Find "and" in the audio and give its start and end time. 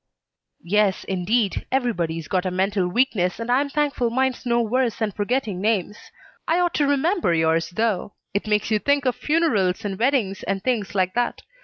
3.39-3.51, 9.85-9.99, 10.41-10.63